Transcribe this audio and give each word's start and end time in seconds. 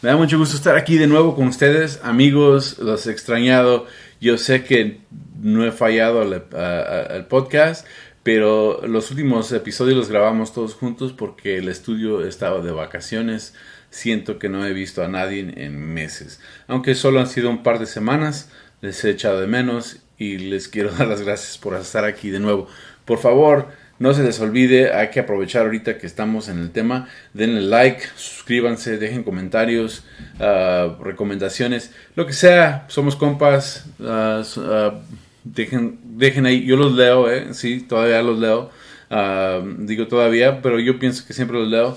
me 0.00 0.10
da 0.10 0.16
mucho 0.16 0.38
gusto 0.38 0.56
estar 0.56 0.76
aquí 0.76 0.96
de 0.96 1.08
nuevo 1.08 1.34
con 1.34 1.48
ustedes, 1.48 1.98
amigos, 2.04 2.78
los 2.78 3.06
he 3.08 3.10
extrañado. 3.10 3.86
Yo 4.20 4.38
sé 4.38 4.62
que 4.62 5.00
no 5.42 5.66
he 5.66 5.72
fallado 5.72 6.22
al, 6.22 7.26
podcast, 7.26 7.84
pero 8.22 8.86
los 8.86 9.10
últimos 9.10 9.50
episodios 9.50 9.96
los 9.96 10.08
grabamos 10.08 10.52
todos 10.52 10.74
juntos 10.74 11.12
porque 11.12 11.58
el 11.58 11.68
estudio 11.68 12.24
estaba 12.24 12.60
de 12.60 12.70
vacaciones. 12.70 13.54
Siento 13.90 14.38
que 14.38 14.48
no 14.48 14.64
he 14.64 14.72
visto 14.72 15.02
a 15.02 15.08
nadie 15.08 15.52
en 15.56 15.76
meses. 15.76 16.40
Aunque 16.68 16.94
solo 16.94 17.18
han 17.18 17.26
sido 17.26 17.50
un 17.50 17.64
par 17.64 17.80
de 17.80 17.86
semanas, 17.86 18.52
les 18.80 19.04
he 19.04 19.10
echado 19.10 19.40
de 19.40 19.48
menos 19.48 19.98
y 20.16 20.38
les 20.38 20.68
quiero 20.68 20.92
dar 20.96 21.08
las 21.08 21.22
gracias 21.22 21.58
por 21.58 21.74
estar 21.74 22.04
aquí 22.04 22.30
de 22.30 22.38
nuevo. 22.38 22.68
Por 23.04 23.18
favor, 23.18 23.68
no 23.98 24.14
se 24.14 24.22
les 24.22 24.38
olvide, 24.40 24.92
hay 24.92 25.08
que 25.08 25.20
aprovechar 25.20 25.62
ahorita 25.62 25.98
que 25.98 26.06
estamos 26.06 26.48
en 26.48 26.58
el 26.58 26.70
tema. 26.70 27.08
Denle 27.34 27.62
like, 27.62 28.02
suscríbanse, 28.16 28.96
dejen 28.96 29.24
comentarios, 29.24 30.04
ah, 30.38 30.96
recomendaciones, 31.02 31.92
lo 32.14 32.26
que 32.26 32.32
sea. 32.32 32.86
Somos 32.88 33.16
compas. 33.16 33.86
Ah, 34.00 34.42
ah, 34.58 34.94
dejen, 35.42 35.98
dejen 36.04 36.46
ahí, 36.46 36.64
yo 36.64 36.76
los 36.76 36.92
leo, 36.92 37.30
¿eh? 37.30 37.54
sí, 37.54 37.80
todavía 37.80 38.22
los 38.22 38.38
leo. 38.38 38.70
digo 39.78 40.06
todavía, 40.06 40.62
pero 40.62 40.78
yo 40.78 40.98
pienso 40.98 41.26
que 41.26 41.32
siempre 41.32 41.58
los 41.58 41.68
leo. 41.68 41.96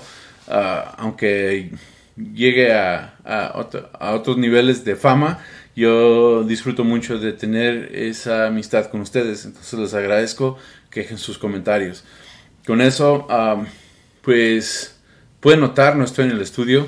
aunque 0.96 1.70
llegue 2.16 2.72
a, 2.72 3.14
a 3.24 4.12
otros 4.14 4.38
niveles 4.38 4.84
de 4.84 4.96
fama, 4.96 5.38
yo 5.74 6.44
disfruto 6.44 6.84
mucho 6.84 7.18
de 7.18 7.32
tener 7.32 7.90
esa 7.94 8.46
amistad 8.48 8.86
con 8.86 9.00
ustedes. 9.00 9.44
Entonces 9.44 9.78
les 9.78 9.94
agradezco 9.94 10.58
que 10.92 11.00
dejen 11.00 11.18
sus 11.18 11.38
comentarios. 11.38 12.04
Con 12.66 12.80
eso, 12.80 13.26
pues 14.20 14.96
pueden 15.40 15.60
notar, 15.60 15.96
no 15.96 16.04
estoy 16.04 16.26
en 16.26 16.32
el 16.32 16.40
estudio. 16.40 16.86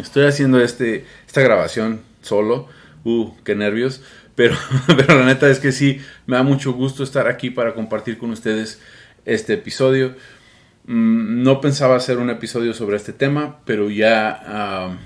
Estoy 0.00 0.26
haciendo 0.26 0.60
este, 0.60 1.04
esta 1.26 1.42
grabación 1.42 2.00
solo. 2.22 2.68
Uh, 3.04 3.32
qué 3.44 3.54
nervios. 3.54 4.02
Pero, 4.36 4.56
pero 4.86 5.18
la 5.18 5.26
neta 5.26 5.50
es 5.50 5.58
que 5.58 5.72
sí, 5.72 6.00
me 6.26 6.36
da 6.36 6.42
mucho 6.42 6.72
gusto 6.72 7.02
estar 7.02 7.28
aquí 7.28 7.50
para 7.50 7.74
compartir 7.74 8.16
con 8.16 8.30
ustedes 8.30 8.80
este 9.26 9.54
episodio. 9.54 10.14
Mm, 10.84 11.42
no 11.42 11.60
pensaba 11.60 11.96
hacer 11.96 12.18
un 12.18 12.30
episodio 12.30 12.72
sobre 12.72 12.96
este 12.96 13.12
tema, 13.12 13.60
pero 13.64 13.90
ya 13.90 14.96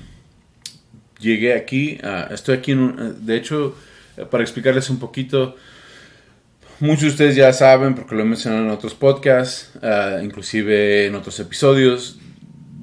llegué 1.18 1.54
aquí. 1.54 1.98
estoy 2.30 2.58
aquí, 2.58 2.72
en 2.72 3.26
de 3.26 3.36
hecho, 3.36 3.74
para 4.30 4.44
explicarles 4.44 4.90
un 4.90 4.98
poquito, 4.98 5.56
Muchos 6.80 7.02
de 7.02 7.08
ustedes 7.08 7.36
ya 7.36 7.52
saben, 7.52 7.94
porque 7.94 8.16
lo 8.16 8.22
he 8.22 8.24
mencionado 8.24 8.64
en 8.64 8.70
otros 8.70 8.94
podcasts, 8.94 9.70
ah, 9.80 10.18
inclusive 10.22 11.06
en 11.06 11.14
otros 11.14 11.38
episodios, 11.38 12.18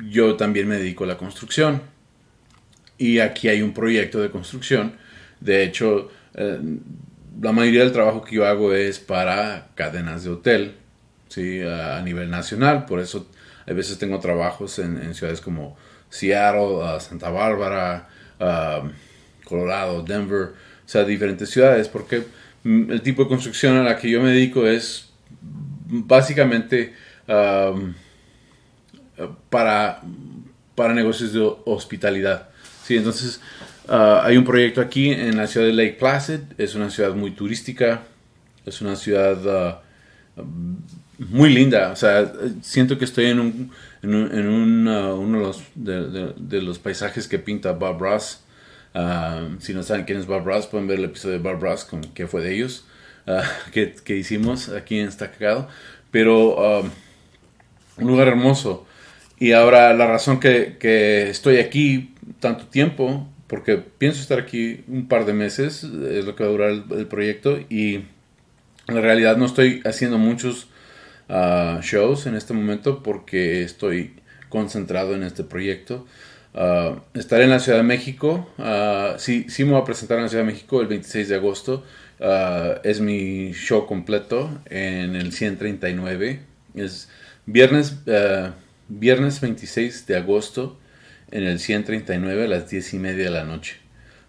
yo 0.09 0.35
también 0.35 0.67
me 0.67 0.77
dedico 0.77 1.03
a 1.03 1.07
la 1.07 1.17
construcción. 1.17 1.81
Y 2.97 3.19
aquí 3.19 3.49
hay 3.49 3.61
un 3.61 3.73
proyecto 3.73 4.21
de 4.21 4.31
construcción. 4.31 4.95
De 5.41 5.63
hecho, 5.63 6.09
eh, 6.35 6.59
la 7.41 7.51
mayoría 7.51 7.81
del 7.81 7.91
trabajo 7.91 8.23
que 8.23 8.35
yo 8.35 8.45
hago 8.45 8.73
es 8.73 8.99
para 8.99 9.67
cadenas 9.75 10.23
de 10.23 10.29
hotel, 10.29 10.75
¿sí? 11.27 11.61
a 11.61 12.01
nivel 12.01 12.29
nacional. 12.29 12.85
Por 12.85 12.99
eso 13.01 13.27
a 13.67 13.73
veces 13.73 13.97
tengo 13.97 14.19
trabajos 14.19 14.79
en, 14.79 15.13
ciudades 15.13 15.41
como 15.41 15.75
Seattle, 16.09 16.79
ah, 16.83 16.99
Santa 17.01 17.29
Bárbara, 17.29 18.07
ah, 18.39 18.83
Colorado, 19.43 20.01
Denver, 20.01 20.53
o 20.85 20.89
sea, 20.89 21.03
diferentes 21.03 21.49
ciudades, 21.49 21.89
porque 21.89 22.23
el 22.63 23.01
tipo 23.01 23.23
de 23.23 23.29
construcción 23.29 23.77
a 23.77 23.83
la 23.83 23.97
que 23.97 24.09
yo 24.09 24.21
me 24.21 24.31
dedico 24.31 24.67
es 24.67 25.09
básicamente 25.87 26.93
para, 29.49 30.01
para 30.75 30.93
negocios 30.93 31.33
de 31.33 31.53
hospitalidad. 31.65 32.49
Sí, 32.83 32.97
entonces 32.97 33.39
ah, 33.87 34.21
hay 34.23 34.37
un 34.37 34.43
proyecto 34.43 34.81
aquí 34.81 35.11
en 35.11 35.37
la 35.37 35.47
ciudad 35.47 35.67
de 35.67 35.73
Lake 35.73 35.97
Placid, 35.99 36.39
es 36.57 36.75
una 36.75 36.89
ciudad 36.89 37.13
muy 37.13 37.31
turística, 37.31 38.01
es 38.65 38.81
una 38.81 38.95
ciudad 38.95 39.37
ah, 39.47 39.81
muy 41.19 41.53
linda, 41.53 41.91
o 41.91 41.95
sea, 41.95 42.31
siento 42.61 42.97
que 42.97 43.05
estoy 43.05 43.25
en, 43.25 43.39
un, 43.39 43.71
en, 44.01 44.87
ah, 44.87 45.13
uno 45.13 45.39
de 45.39 45.45
los, 45.45 45.63
de 45.75 46.61
los, 46.61 46.79
paisajes 46.79 47.27
que 47.27 47.37
pinta 47.37 47.73
Bob 47.73 47.99
Ross. 47.99 48.39
Ah, 48.93 49.47
si 49.59 49.73
no 49.73 49.83
saben 49.83 50.05
quién 50.05 50.19
es 50.19 50.25
Bob 50.25 50.45
Ross, 50.45 50.67
pueden 50.67 50.87
ver 50.87 50.99
el 50.99 51.05
episodio 51.05 51.37
de 51.37 51.43
Bob 51.43 51.61
Ross, 51.61 51.85
con 51.85 52.01
qué 52.01 52.27
fue 52.27 52.41
de 52.41 52.53
ellos, 52.53 52.85
uh, 53.27 53.41
que, 53.71 54.17
hicimos 54.17 54.69
aquí 54.69 54.99
en 54.99 55.07
Está 55.07 55.31
Cagado. 55.31 55.67
Pero 56.11 56.81
um, 56.81 56.89
un 57.97 58.07
lugar 58.07 58.27
hermoso. 58.27 58.85
Y 59.39 59.53
ahora 59.53 59.93
la 59.93 60.07
razón 60.07 60.39
que, 60.39 60.77
que, 60.79 61.29
estoy 61.29 61.57
aquí 61.57 62.13
tanto 62.39 62.65
tiempo, 62.67 63.27
porque 63.47 63.77
pienso 63.77 64.21
estar 64.21 64.39
aquí 64.39 64.83
un 64.87 65.07
par 65.07 65.25
de 65.25 65.33
meses, 65.33 65.83
es 65.83 66.25
lo 66.25 66.35
que 66.35 66.43
va 66.43 66.49
a 66.49 66.51
durar 66.51 66.69
el, 66.69 67.07
proyecto. 67.07 67.59
Y 67.69 68.05
en 68.87 69.01
realidad 69.01 69.37
no 69.37 69.45
estoy 69.45 69.81
haciendo 69.85 70.17
muchos 70.17 70.67
uh, 71.29 71.79
shows 71.81 72.27
en 72.27 72.35
este 72.35 72.53
momento 72.53 73.01
porque 73.03 73.63
estoy 73.63 74.15
concentrado 74.49 75.15
en 75.15 75.23
este 75.23 75.43
proyecto. 75.43 76.05
Uh, 76.53 76.99
estaré 77.13 77.45
en 77.45 77.49
la 77.49 77.59
Ciudad 77.59 77.77
de 77.77 77.83
México. 77.83 78.47
Uh, 78.57 79.17
sí, 79.17 79.45
sí 79.47 79.63
me 79.63 79.71
voy 79.71 79.81
a 79.81 79.85
presentar 79.85 80.17
en 80.17 80.23
la 80.23 80.29
Ciudad 80.29 80.43
de 80.43 80.51
México 80.51 80.81
el 80.81 80.87
26 80.87 81.29
de 81.29 81.35
agosto. 81.35 81.85
Uh, 82.19 82.79
es 82.83 82.99
mi 82.99 83.53
show 83.53 83.85
completo 83.85 84.49
en 84.69 85.15
el 85.15 85.31
139. 85.31 86.41
Es 86.75 87.09
viernes, 87.45 87.97
viernes 88.87 89.41
26 89.41 90.05
de 90.07 90.17
agosto 90.17 90.77
en 91.31 91.43
el 91.43 91.59
139 91.59 92.45
a 92.45 92.47
las 92.47 92.69
10 92.69 92.93
y 92.93 92.99
media 92.99 93.25
de 93.25 93.31
la 93.31 93.43
noche. 93.45 93.77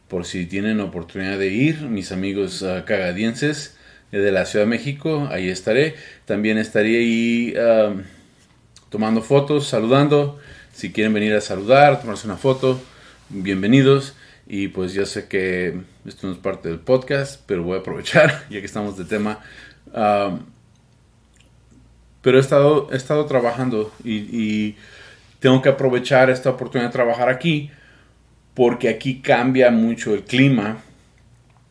Por 0.08 0.24
si 0.24 0.46
tienen 0.46 0.80
oportunidad 0.80 1.38
de 1.38 1.48
ir, 1.48 1.82
mis 1.82 2.12
amigos 2.12 2.64
cagadienses 2.84 3.76
de 4.10 4.30
la 4.30 4.44
Ciudad 4.44 4.66
de 4.66 4.70
México, 4.70 5.28
ahí 5.30 5.48
estaré. 5.48 5.94
También 6.26 6.58
estaré 6.58 6.98
ahí 6.98 7.54
tomando 8.90 9.22
fotos, 9.22 9.68
saludando. 9.68 10.38
Si 10.72 10.90
quieren 10.90 11.12
venir 11.12 11.34
a 11.34 11.42
saludar, 11.42 12.00
tomarse 12.00 12.26
una 12.26 12.38
foto, 12.38 12.80
bienvenidos. 13.28 14.14
Y 14.46 14.68
pues 14.68 14.94
yo 14.94 15.04
sé 15.04 15.28
que 15.28 15.82
esto 16.06 16.26
no 16.26 16.32
es 16.32 16.38
parte 16.38 16.70
del 16.70 16.80
podcast, 16.80 17.42
pero 17.46 17.62
voy 17.62 17.76
a 17.76 17.80
aprovechar 17.80 18.46
ya 18.50 18.58
que 18.58 18.66
estamos 18.66 18.96
de 18.96 19.04
tema. 19.04 19.40
pero 22.22 22.38
he 22.38 22.40
estado, 22.40 22.88
he 22.90 22.96
estado 22.96 23.26
trabajando 23.26 23.92
y, 24.02 24.76
tengo 25.40 25.60
que 25.60 25.70
aprovechar 25.70 26.30
esta 26.30 26.50
oportunidad 26.50 26.88
de 26.88 26.92
trabajar 26.92 27.28
aquí 27.28 27.72
porque 28.54 28.88
aquí 28.88 29.20
cambia 29.20 29.72
mucho 29.72 30.14
el 30.14 30.22
clima. 30.22 30.78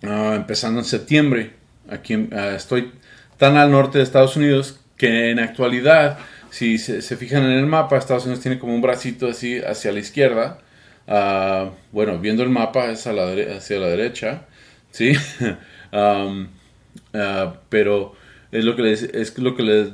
Ah, 0.03 0.34
empezando 0.35 0.81
en 0.81 0.85
septiembre, 0.85 1.53
aquí 1.90 2.28
ah, 2.34 2.53
estoy 2.56 2.91
tan 3.38 3.56
al 3.56 3.72
norte 3.72 3.97
de 3.97 4.03
Estados 4.03 4.35
Unidos 4.35 4.81
que 4.97 5.31
en 5.31 5.40
actualidad 5.40 6.19
si 6.51 6.78
se, 6.78 7.01
fijan 7.16 7.43
en 7.43 7.52
el 7.52 7.66
mapa, 7.66 7.97
Estados 7.97 8.25
Unidos 8.25 8.43
tiene 8.43 8.59
como 8.59 8.75
un 8.75 8.81
bracito 8.81 9.28
así 9.28 9.59
hacia 9.59 9.93
la 9.93 9.99
izquierda. 9.99 10.59
Ah, 11.08 11.72
bueno, 11.93 12.20
viendo 12.20 12.43
el 12.43 12.49
mapa 12.49 12.91
es 12.91 13.05
la 13.05 13.31
hacia 13.55 13.79
la 13.79 13.87
derecha, 13.87 14.46
¿sí? 14.91 15.14
Ah, 17.14 17.55
pero 17.70 18.16
es 18.52 18.64
lo 18.64 18.75
que 18.75 18.81
les, 18.84 19.03
es 19.03 19.37
lo 19.37 19.55
que 19.55 19.64
les 19.64 19.90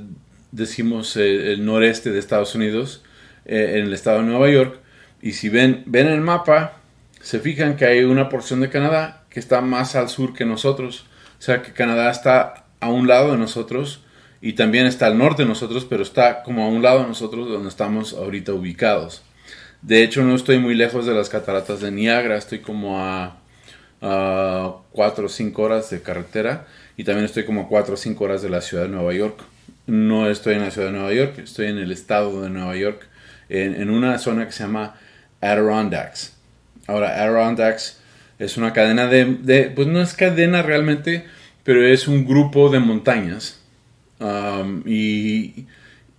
decimos 0.52 1.18
eh, 1.18 1.54
el 1.54 1.66
noreste 1.66 2.12
de 2.12 2.20
Estados 2.20 2.54
Unidos, 2.54 3.04
eh, 3.46 3.74
en 3.78 3.86
el 3.86 3.94
estado 3.94 4.20
de 4.20 4.26
Nueva 4.26 4.50
York. 4.50 4.80
Y 5.22 5.34
si 5.34 5.50
ven, 5.50 5.84
ven 5.88 6.08
el 6.08 6.22
mapa, 6.22 6.74
se 7.22 7.40
fijan 7.40 7.76
que 7.76 7.86
hay 7.86 8.04
una 8.04 8.30
porción 8.30 8.62
de 8.62 8.70
Canadá 8.70 9.26
que 9.30 9.40
está 9.40 9.62
más 9.62 9.96
al 9.96 10.10
sur 10.10 10.34
que 10.34 10.46
nosotros. 10.46 11.06
O 11.40 11.42
sea 11.42 11.62
que 11.64 11.74
Canadá 11.74 12.12
está 12.12 12.66
a 12.80 12.90
un 12.90 13.08
lado 13.08 13.32
de 13.32 13.38
nosotros 13.38 14.04
y 14.42 14.54
también 14.54 14.86
está 14.86 15.08
al 15.08 15.18
norte 15.18 15.44
de 15.44 15.50
nosotros, 15.50 15.86
pero 15.90 16.04
está 16.04 16.44
como 16.44 16.64
a 16.64 16.68
un 16.68 16.82
lado 16.82 17.02
de 17.02 17.08
nosotros 17.08 17.48
donde 17.50 17.70
estamos 17.70 18.14
ahorita 18.14 18.54
ubicados. 18.54 19.24
De 19.82 20.04
hecho, 20.04 20.24
no 20.24 20.36
estoy 20.36 20.60
muy 20.60 20.76
lejos 20.76 21.06
de 21.06 21.14
las 21.14 21.30
cataratas 21.30 21.82
de 21.82 21.92
Niagara, 21.92 22.38
estoy 22.38 22.60
como 22.60 23.00
a, 23.00 23.38
a 24.02 24.76
4 24.92 25.26
o 25.26 25.30
5 25.30 25.62
horas 25.62 25.90
de 25.90 26.02
carretera 26.02 26.68
y 26.98 27.04
también 27.04 27.26
estoy 27.26 27.46
como 27.46 27.62
a 27.62 27.68
4 27.68 27.94
o 27.94 27.98
5 27.98 28.24
horas 28.24 28.42
de 28.42 28.50
la 28.50 28.62
ciudad 28.62 28.84
de 28.84 28.90
Nueva 28.90 29.14
York. 29.14 29.40
No 29.86 30.30
estoy 30.30 30.56
en 30.56 30.62
la 30.62 30.72
ciudad 30.72 30.88
de 30.88 30.94
Nueva 30.94 31.14
York, 31.14 31.40
estoy 31.40 31.68
en 31.68 31.78
el 31.78 31.92
estado 31.92 32.42
de 32.42 32.50
Nueva 32.50 32.76
York, 32.76 33.08
en, 33.50 33.90
una 33.90 34.18
zona 34.18 34.46
que 34.46 34.52
se 34.52 34.64
llama 34.64 34.96
Adirondacks. 35.40 36.34
Ahora, 36.88 37.24
Adirondacks 37.24 38.00
es 38.40 38.58
una 38.58 38.74
cadena 38.74 39.08
de, 39.08 39.72
pues 39.76 39.88
no 39.88 40.02
es 40.02 40.14
cadena 40.14 40.62
realmente, 40.62 41.26
pero 41.64 41.86
es 41.86 42.08
un 42.08 42.26
grupo 42.26 42.70
de 42.70 42.80
montañas. 42.80 43.57
Y, 44.86 45.66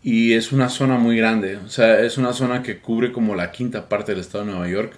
y, 0.02 0.32
es 0.34 0.52
una 0.52 0.68
zona 0.68 0.98
muy 0.98 1.16
grande. 1.16 1.56
O 1.56 1.68
sea, 1.68 2.00
es 2.00 2.18
una 2.18 2.32
zona 2.32 2.62
que 2.62 2.78
cubre 2.78 3.12
como 3.12 3.34
la 3.34 3.50
quinta 3.50 3.88
parte 3.88 4.12
del 4.12 4.20
estado 4.20 4.44
de 4.44 4.52
Nueva 4.52 4.68
York. 4.68 4.92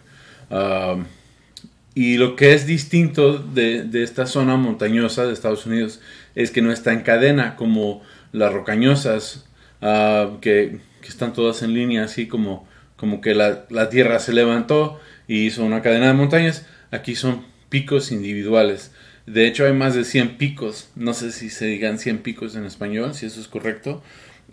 Y 1.95 2.17
lo 2.19 2.37
que 2.37 2.55
es 2.55 2.67
distinto 2.67 3.39
de, 3.39 3.83
de, 3.83 4.03
esta 4.03 4.27
zona 4.27 4.57
montañosa 4.57 5.27
de 5.27 5.33
Estados 5.33 5.67
Unidos 5.67 6.01
es 6.35 6.51
que 6.51 6.63
no 6.63 6.73
está 6.73 6.93
en 6.93 7.01
cadena 7.01 7.57
como 7.57 8.03
las 8.33 8.53
rocañosas, 8.53 9.47
uh, 9.83 10.39
que, 10.41 10.79
que, 11.03 11.09
están 11.09 11.33
todas 11.33 11.63
en 11.63 11.75
línea, 11.75 12.05
así 12.05 12.29
como, 12.29 12.69
como 12.97 13.21
que 13.21 13.35
la, 13.35 13.65
la 13.71 13.89
tierra 13.91 14.21
se 14.21 14.33
levantó 14.33 15.01
y 15.27 15.47
hizo 15.47 15.65
una 15.65 15.83
cadena 15.83 16.07
de 16.07 16.13
montañas. 16.13 16.65
Aquí 16.93 17.17
son 17.17 17.45
picos 17.71 18.13
individuales. 18.13 18.93
De 19.27 19.47
hecho, 19.47 19.65
hay 19.65 19.73
más 19.73 19.95
de 19.95 20.05
100 20.05 20.37
picos. 20.37 20.91
No 20.97 21.15
sé 21.15 21.33
si 21.33 21.49
se 21.49 21.67
digan 21.67 21.99
100 21.99 22.19
picos 22.19 22.57
en 22.57 22.67
español, 22.67 23.15
si 23.15 23.27
eso 23.27 23.41
es 23.41 23.49
correcto. 23.49 24.03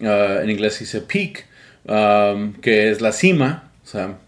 Ah, 0.01 0.39
en 0.43 0.49
inglés 0.49 0.75
se 0.75 0.85
dice 0.85 1.01
peak, 1.01 1.45
um, 1.85 2.53
que 2.53 2.89
es 2.91 3.01
la 3.01 3.11
cima, 3.11 3.71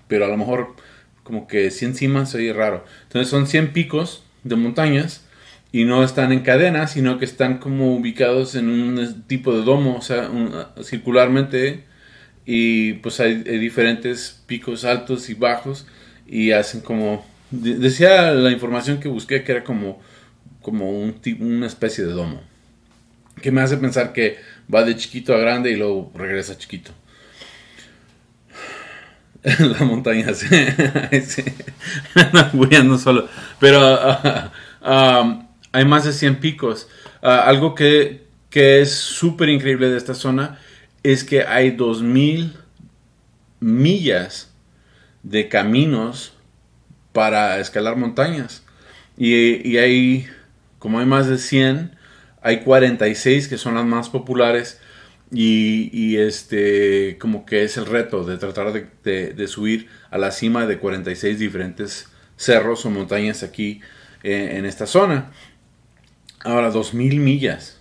pero 0.07 0.25
a 0.25 0.27
lo 0.27 0.37
mejor 0.37 0.75
como 1.23 1.47
que 1.47 1.69
100 1.69 1.95
cimas 1.95 2.31
se 2.31 2.39
oye 2.39 2.53
raro. 2.53 2.83
Entonces 3.03 3.29
son 3.29 3.47
100 3.47 3.71
picos 3.73 4.23
de 4.43 4.55
montañas 4.55 5.25
y 5.71 5.85
no 5.85 6.03
están 6.03 6.31
en 6.31 6.39
cadena, 6.39 6.87
sino 6.87 7.19
que 7.19 7.25
están 7.25 7.59
como 7.59 7.95
ubicados 7.95 8.55
en 8.55 8.69
un 8.69 9.23
tipo 9.27 9.55
de 9.55 9.63
domo, 9.63 9.97
o 9.97 10.01
sea, 10.01 10.29
circularmente. 10.83 11.83
Y 12.45 12.93
pues 12.93 13.19
hay 13.19 13.35
diferentes 13.43 14.41
picos 14.47 14.85
altos 14.85 15.29
y 15.29 15.35
bajos 15.35 15.85
y 16.25 16.51
hacen 16.51 16.81
como 16.81 17.23
decía 17.51 18.31
la 18.31 18.51
información 18.51 18.99
que 18.99 19.07
busqué 19.07 19.43
que 19.43 19.51
era 19.51 19.63
como, 19.63 20.01
como 20.61 20.89
un, 20.89 21.19
una 21.39 21.67
especie 21.67 22.05
de 22.05 22.11
domo. 22.11 22.41
Que 23.41 23.51
me 23.51 23.61
hace 23.61 23.77
pensar 23.77 24.13
que 24.13 24.37
va 24.73 24.83
de 24.83 24.95
chiquito 24.95 25.33
a 25.33 25.37
grande 25.37 25.71
y 25.71 25.75
luego 25.75 26.11
regresa 26.15 26.57
chiquito. 26.57 26.91
la 29.59 29.85
montaña, 29.85 30.33
sí. 30.33 30.47
sí. 31.25 31.43
solo. 32.99 33.29
Pero 33.59 33.79
ah, 33.81 34.51
ah, 34.81 35.47
hay 35.71 35.85
más 35.85 36.03
de 36.05 36.13
100 36.13 36.39
picos. 36.39 36.87
Ah, 37.21 37.43
algo 37.45 37.75
que, 37.75 38.25
que 38.49 38.81
es 38.81 38.91
súper 38.91 39.49
increíble 39.49 39.89
de 39.89 39.97
esta 39.97 40.13
zona 40.13 40.59
es 41.03 41.23
que 41.23 41.43
hay 41.43 41.71
2000 41.71 42.57
millas 43.61 44.51
de 45.23 45.47
caminos 45.47 46.33
para 47.13 47.59
escalar 47.59 47.95
montañas. 47.95 48.63
Y, 49.17 49.77
hay, 49.77 50.27
como 50.79 50.99
hay 50.99 51.05
más 51.05 51.27
de 51.27 51.37
100, 51.37 51.95
hay 52.41 52.61
46 52.61 53.47
que 53.47 53.57
son 53.57 53.75
las 53.75 53.85
más 53.85 54.09
populares. 54.09 54.79
Y, 55.31 56.17
este, 56.17 57.17
como 57.19 57.45
que 57.45 57.63
es 57.63 57.77
el 57.77 57.85
reto 57.85 58.23
de 58.23 58.37
tratar 58.37 58.73
de, 58.73 59.47
subir 59.47 59.87
a 60.09 60.17
la 60.17 60.31
cima 60.31 60.65
de 60.65 60.79
46 60.79 61.37
diferentes 61.37 62.07
cerros 62.35 62.85
o 62.85 62.89
montañas 62.89 63.43
aquí 63.43 63.81
eh, 64.23 64.55
en 64.57 64.65
esta 64.65 64.87
zona. 64.87 65.31
Ahora, 66.43 66.71
2000 66.71 67.19
millas. 67.19 67.79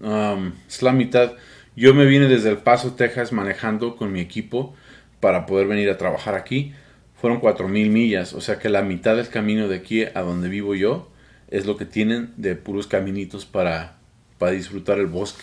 Um, 0.00 0.52
es 0.68 0.82
la 0.82 0.92
mitad. 0.92 1.32
Yo 1.76 1.92
me 1.92 2.06
vine 2.06 2.26
desde 2.26 2.50
El 2.50 2.58
Paso, 2.58 2.94
Texas, 2.94 3.32
manejando 3.32 3.96
con 3.96 4.12
mi 4.12 4.20
equipo 4.20 4.74
para 5.18 5.44
poder 5.44 5.66
venir 5.66 5.90
a 5.90 5.98
trabajar 5.98 6.34
aquí 6.34 6.72
fueron 7.20 7.40
4.000 7.40 7.90
millas, 7.90 8.32
o 8.32 8.40
sea 8.40 8.58
que 8.58 8.70
la 8.70 8.82
mitad 8.82 9.16
del 9.16 9.28
camino 9.28 9.68
de 9.68 9.76
aquí 9.76 10.04
a 10.04 10.22
donde 10.22 10.48
vivo 10.48 10.74
yo 10.74 11.10
es 11.48 11.66
lo 11.66 11.76
que 11.76 11.84
tienen 11.84 12.32
de 12.38 12.54
puros 12.54 12.86
caminitos 12.86 13.44
para, 13.44 13.98
para 14.38 14.52
disfrutar 14.52 14.98
el 14.98 15.06
bosque. 15.06 15.42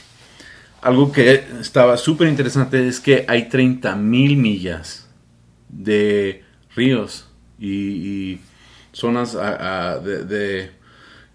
Algo 0.81 1.11
que 1.11 1.43
estaba 1.59 1.97
súper 1.97 2.29
interesante 2.29 2.87
es 2.87 2.99
que 2.99 3.25
hay 3.27 3.43
30.000 3.43 3.95
millas 4.37 5.07
de 5.69 6.43
ríos 6.75 7.27
y, 7.59 8.39
zonas 8.91 9.33
de, 9.33 10.71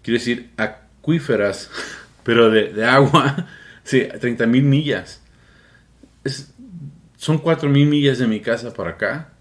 quiero 0.01 0.19
decir, 0.19 0.49
acuíferas, 0.57 1.69
pero 2.23 2.49
de, 2.49 2.85
agua. 2.85 3.47
Sí, 3.85 3.99
30.000 3.99 4.47
millas. 4.63 5.21
Es, 6.23 6.53
son 7.17 7.43
4.000 7.43 7.85
millas 7.85 8.17
de 8.17 8.27
mi 8.27 8.39
casa 8.39 8.73
para 8.73 8.91
acá 8.91 9.32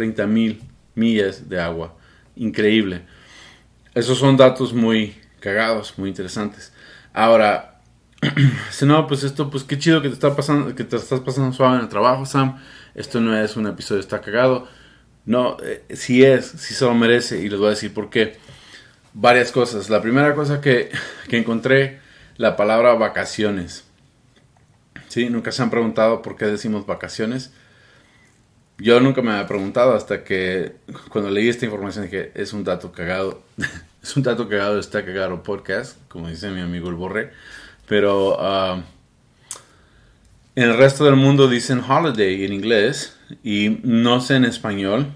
30 0.00 0.26
mil 0.26 0.62
millas 0.94 1.46
de 1.50 1.60
agua. 1.60 1.94
Increíble. 2.34 3.02
Esos 3.94 4.16
son 4.16 4.34
datos 4.38 4.72
muy 4.72 5.14
cagados, 5.40 5.98
muy 5.98 6.08
interesantes. 6.08 6.72
Ahora, 7.12 7.82
si 8.70 8.86
no, 8.86 9.06
pues 9.06 9.24
esto, 9.24 9.50
pues 9.50 9.62
qué 9.62 9.78
chido 9.78 10.00
que 10.00 10.08
te 10.08 10.14
está 10.14 10.34
pasando, 10.34 10.74
que 10.74 10.84
te 10.84 10.96
estás 10.96 11.20
pasando 11.20 11.52
suave 11.52 11.76
en 11.76 11.82
el 11.82 11.88
trabajo, 11.90 12.24
Sam. 12.24 12.56
Esto 12.94 13.20
no 13.20 13.36
es 13.36 13.56
un 13.56 13.66
episodio 13.66 14.00
está 14.00 14.22
cagado. 14.22 14.68
No, 15.26 15.58
eh, 15.62 15.84
si 15.90 16.24
es, 16.24 16.46
si 16.46 16.72
se 16.72 16.86
lo 16.86 16.94
merece 16.94 17.42
y 17.42 17.50
les 17.50 17.58
voy 17.58 17.66
a 17.66 17.70
decir 17.70 17.92
por 17.92 18.08
qué. 18.08 18.38
Varias 19.12 19.52
cosas. 19.52 19.90
La 19.90 20.00
primera 20.00 20.34
cosa 20.34 20.62
que, 20.62 20.90
que 21.28 21.36
encontré, 21.36 22.00
la 22.38 22.56
palabra 22.56 22.94
vacaciones. 22.94 23.84
¿Sí? 25.08 25.28
Nunca 25.28 25.52
se 25.52 25.62
han 25.62 25.68
preguntado 25.68 26.22
por 26.22 26.36
qué 26.36 26.46
decimos 26.46 26.86
vacaciones. 26.86 27.52
Yo 28.80 28.98
nunca 28.98 29.20
me 29.20 29.32
había 29.32 29.46
preguntado 29.46 29.94
hasta 29.94 30.24
que 30.24 30.76
cuando 31.10 31.30
leí 31.30 31.50
esta 31.50 31.66
información 31.66 32.06
dije, 32.06 32.32
es 32.34 32.54
un 32.54 32.64
dato 32.64 32.92
cagado. 32.92 33.42
es 34.02 34.16
un 34.16 34.22
dato 34.22 34.48
cagado, 34.48 34.78
está 34.78 35.04
cagado 35.04 35.42
podcast, 35.42 35.98
como 36.08 36.28
dice 36.28 36.50
mi 36.50 36.62
amigo 36.62 36.88
el 36.88 36.94
Borre. 36.94 37.30
Pero 37.86 38.38
ah, 38.40 38.82
en 40.56 40.62
el 40.62 40.78
resto 40.78 41.04
del 41.04 41.16
mundo 41.16 41.46
dicen 41.46 41.80
holiday 41.80 42.46
en 42.46 42.54
inglés 42.54 43.18
y 43.44 43.80
no 43.82 44.22
sé 44.22 44.36
en 44.36 44.46
español. 44.46 45.12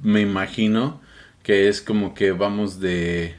Me 0.00 0.20
imagino 0.20 1.00
que 1.42 1.68
es 1.68 1.82
como 1.82 2.14
que 2.14 2.30
vamos 2.30 2.78
de 2.78 3.34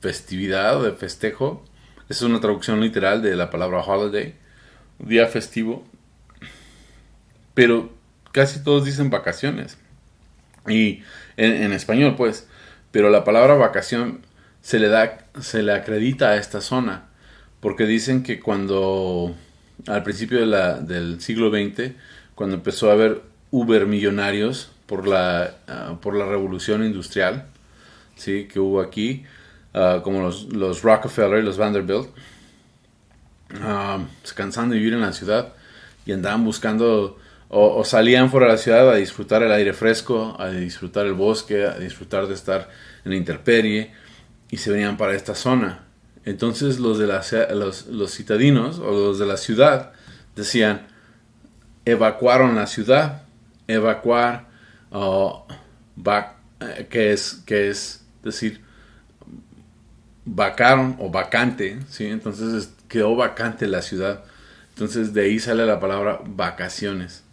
festividad 0.00 0.78
o 0.78 0.84
de 0.84 0.92
festejo. 0.92 1.64
Es 2.08 2.22
una 2.22 2.38
traducción 2.38 2.80
literal 2.80 3.20
de 3.20 3.34
la 3.34 3.50
palabra 3.50 3.80
holiday, 3.80 4.36
día 5.00 5.26
festivo. 5.26 5.84
Pero 7.54 7.97
casi 8.32 8.62
todos 8.62 8.84
dicen 8.84 9.10
vacaciones. 9.10 9.78
Y 10.66 11.02
en, 11.36 11.72
español, 11.72 12.14
pues. 12.16 12.46
Pero 12.90 13.10
la 13.10 13.24
palabra 13.24 13.54
vacación 13.54 14.20
se 14.60 14.78
le 14.78 14.88
da, 14.88 15.18
se 15.40 15.62
le 15.62 15.72
acredita 15.72 16.30
a 16.30 16.36
esta 16.36 16.60
zona. 16.60 17.06
Porque 17.60 17.86
dicen 17.86 18.22
que 18.22 18.40
cuando, 18.40 19.34
al 19.86 20.02
principio 20.02 20.40
de 20.40 20.46
la, 20.46 20.74
del 20.80 21.20
siglo 21.20 21.50
XX, 21.50 21.92
cuando 22.34 22.56
empezó 22.56 22.90
a 22.90 22.94
haber 22.94 23.22
Uber 23.50 23.86
millonarios 23.86 24.70
por 24.86 25.06
la, 25.06 25.56
ah, 25.66 25.98
por 26.00 26.14
la 26.14 26.26
revolución 26.26 26.84
industrial, 26.84 27.46
¿sí? 28.16 28.48
que 28.50 28.60
hubo 28.60 28.80
aquí, 28.80 29.24
ah, 29.74 30.00
como 30.02 30.22
los, 30.22 30.44
los, 30.52 30.82
Rockefeller 30.82 31.40
y 31.40 31.42
los 31.42 31.58
Vanderbilt, 31.58 32.08
uh, 33.54 34.04
se 34.22 34.34
de 34.34 34.76
vivir 34.76 34.92
en 34.94 35.00
la 35.00 35.12
ciudad 35.12 35.52
y 36.06 36.12
andaban 36.12 36.44
buscando 36.44 37.18
o, 37.50 37.84
salían 37.84 38.30
fuera 38.30 38.46
de 38.46 38.52
la 38.52 38.58
ciudad 38.58 38.90
a 38.90 38.96
disfrutar 38.96 39.42
el 39.42 39.52
aire 39.52 39.72
fresco, 39.72 40.36
a 40.38 40.48
disfrutar 40.48 41.06
el 41.06 41.14
bosque, 41.14 41.64
a 41.64 41.78
disfrutar 41.78 42.26
de 42.26 42.34
estar 42.34 42.68
en 43.04 43.12
la 43.12 43.16
intemperie 43.16 43.92
y 44.50 44.58
se 44.58 44.70
venían 44.70 44.96
para 44.96 45.14
esta 45.14 45.34
zona. 45.34 45.86
Entonces 46.24 46.78
los, 46.78 46.98
de 46.98 47.06
la, 47.06 47.22
los, 47.54 47.86
los 47.86 48.14
citadinos 48.14 48.78
o 48.78 48.90
los 48.90 49.18
de 49.18 49.26
la 49.26 49.38
ciudad 49.38 49.92
decían, 50.36 50.86
evacuaron 51.86 52.54
la 52.54 52.66
ciudad, 52.66 53.22
evacuar, 53.66 54.48
eh, 54.92 56.86
que, 56.90 57.12
es, 57.12 57.42
que 57.46 57.70
es 57.70 58.04
decir, 58.22 58.60
vacaron 60.26 60.96
o 60.98 61.08
vacante, 61.08 61.78
¿sí? 61.88 62.04
entonces 62.06 62.74
quedó 62.88 63.16
vacante 63.16 63.66
la 63.66 63.80
ciudad. 63.80 64.22
Entonces 64.70 65.14
de 65.14 65.22
ahí 65.22 65.38
sale 65.38 65.64
la 65.64 65.80
palabra 65.80 66.20
vacaciones 66.26 67.24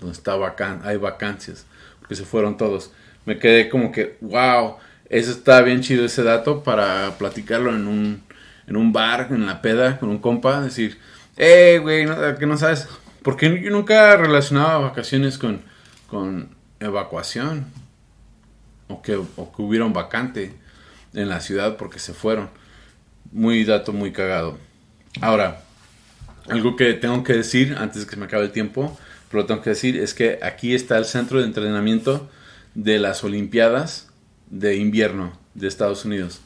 donde 0.00 0.12
está 0.12 0.36
vacan 0.36 0.80
hay 0.84 0.96
vacancias, 0.96 1.66
porque 2.00 2.14
se 2.14 2.24
fueron 2.24 2.56
todos. 2.56 2.92
Me 3.24 3.38
quedé 3.38 3.68
como 3.68 3.92
que, 3.92 4.16
wow, 4.20 4.76
eso 5.08 5.30
está 5.30 5.62
bien 5.62 5.80
chido 5.80 6.04
ese 6.04 6.22
dato 6.22 6.62
para 6.62 7.16
platicarlo 7.18 7.74
en 7.74 7.86
un, 7.86 8.22
en 8.66 8.76
un 8.76 8.92
bar, 8.92 9.28
en 9.30 9.46
la 9.46 9.62
peda, 9.62 9.98
con 9.98 10.08
un 10.08 10.18
compa, 10.18 10.60
decir, 10.60 10.98
eh, 11.36 11.78
güey, 11.80 12.04
no, 12.04 12.16
que 12.38 12.46
no 12.46 12.56
sabes, 12.56 12.88
porque 13.22 13.62
yo 13.62 13.70
nunca 13.70 14.16
relacionaba 14.16 14.78
vacaciones 14.78 15.38
con, 15.38 15.62
con 16.08 16.54
evacuación, 16.80 17.66
o 18.88 19.02
que, 19.02 19.14
o 19.14 19.52
que 19.52 19.62
hubiera 19.62 19.84
un 19.84 19.92
vacante 19.92 20.54
en 21.14 21.28
la 21.28 21.40
ciudad 21.40 21.76
porque 21.76 21.98
se 21.98 22.12
fueron. 22.12 22.50
Muy 23.32 23.64
dato, 23.64 23.92
muy 23.92 24.12
cagado. 24.12 24.58
Ahora, 25.20 25.62
algo 26.48 26.76
que 26.76 26.94
tengo 26.94 27.24
que 27.24 27.34
decir 27.34 27.76
antes 27.78 28.04
que 28.04 28.12
se 28.12 28.16
me 28.16 28.26
acabe 28.26 28.44
el 28.44 28.52
tiempo, 28.52 28.98
lo 29.32 29.46
tengo 29.46 29.62
que 29.62 29.70
decir, 29.70 29.96
es 29.96 30.14
que 30.14 30.38
aquí 30.42 30.74
está 30.74 30.98
el 30.98 31.04
centro 31.04 31.38
de 31.38 31.46
entrenamiento 31.46 32.28
de 32.74 32.98
las 32.98 33.24
Olimpiadas 33.24 34.08
de 34.50 34.76
invierno 34.76 35.32
de 35.54 35.68
Estados 35.68 36.04
Unidos. 36.04 36.40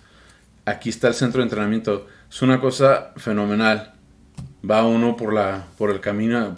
Aquí 0.64 0.88
está 0.88 1.08
el 1.08 1.14
centro 1.14 1.40
de 1.40 1.44
entrenamiento. 1.44 2.06
Es 2.30 2.42
una 2.42 2.60
cosa 2.60 3.12
fenomenal. 3.16 3.94
Va 4.68 4.86
uno 4.86 5.16
por 5.16 5.32
la 5.32 5.66
por 5.78 5.90
el 5.90 6.00
camino. 6.00 6.54